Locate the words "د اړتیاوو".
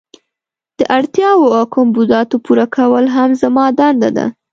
0.77-1.47